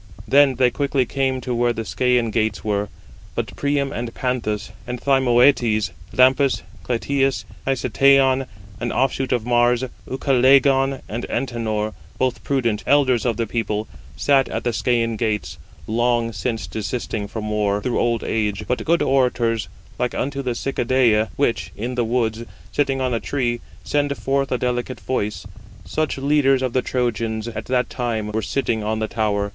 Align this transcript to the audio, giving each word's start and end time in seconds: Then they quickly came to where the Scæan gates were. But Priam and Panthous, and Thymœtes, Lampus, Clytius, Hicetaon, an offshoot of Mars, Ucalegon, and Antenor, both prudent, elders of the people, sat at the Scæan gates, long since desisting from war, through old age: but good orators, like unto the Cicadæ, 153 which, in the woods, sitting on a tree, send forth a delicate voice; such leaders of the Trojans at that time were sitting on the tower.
Then 0.27 0.55
they 0.55 0.71
quickly 0.71 1.05
came 1.05 1.41
to 1.41 1.53
where 1.53 1.73
the 1.73 1.83
Scæan 1.83 2.31
gates 2.31 2.63
were. 2.63 2.89
But 3.35 3.55
Priam 3.55 3.91
and 3.93 4.11
Panthous, 4.15 4.71
and 4.87 4.99
Thymœtes, 4.99 5.91
Lampus, 6.11 6.63
Clytius, 6.81 7.45
Hicetaon, 7.67 8.47
an 8.79 8.91
offshoot 8.91 9.31
of 9.31 9.45
Mars, 9.45 9.83
Ucalegon, 10.09 11.01
and 11.07 11.27
Antenor, 11.29 11.93
both 12.17 12.43
prudent, 12.43 12.83
elders 12.87 13.27
of 13.27 13.37
the 13.37 13.45
people, 13.45 13.87
sat 14.17 14.49
at 14.49 14.63
the 14.63 14.71
Scæan 14.71 15.19
gates, 15.19 15.59
long 15.85 16.33
since 16.33 16.65
desisting 16.65 17.27
from 17.27 17.51
war, 17.51 17.79
through 17.83 17.99
old 17.99 18.23
age: 18.23 18.63
but 18.67 18.83
good 18.83 19.03
orators, 19.03 19.67
like 19.99 20.15
unto 20.15 20.41
the 20.41 20.55
Cicadæ, 20.55 21.29
153 21.35 21.35
which, 21.35 21.71
in 21.77 21.93
the 21.93 22.03
woods, 22.03 22.43
sitting 22.71 22.99
on 23.01 23.13
a 23.13 23.19
tree, 23.19 23.61
send 23.83 24.17
forth 24.17 24.51
a 24.51 24.57
delicate 24.57 24.99
voice; 24.99 25.45
such 25.85 26.17
leaders 26.17 26.63
of 26.63 26.73
the 26.73 26.81
Trojans 26.81 27.47
at 27.49 27.65
that 27.65 27.87
time 27.91 28.31
were 28.31 28.41
sitting 28.41 28.83
on 28.83 28.97
the 28.97 29.07
tower. 29.07 29.49